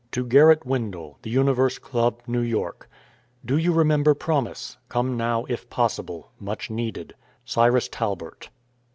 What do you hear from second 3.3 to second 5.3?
"Do you remember promise? Come